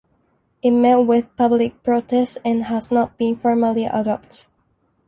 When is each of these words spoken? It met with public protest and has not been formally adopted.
It 0.63 0.71
met 0.71 1.05
with 1.05 1.35
public 1.35 1.83
protest 1.83 2.39
and 2.43 2.63
has 2.63 2.89
not 2.91 3.19
been 3.19 3.35
formally 3.35 3.85
adopted. 3.85 4.47